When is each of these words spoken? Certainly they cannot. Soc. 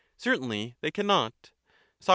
Certainly 0.17 0.77
they 0.81 0.89
cannot. 0.89 1.51
Soc. 1.99 2.09